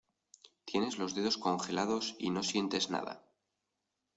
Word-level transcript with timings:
tienes 0.65 0.97
los 0.97 1.13
dedos 1.13 1.37
congelados 1.37 2.15
y 2.17 2.31
no 2.31 2.41
sientes 2.41 2.89
nada. 2.89 3.23